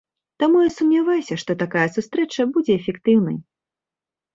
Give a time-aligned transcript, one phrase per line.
[0.43, 3.43] Таму я сумняваюся, што такая сустрэча будзе эфектыўнай.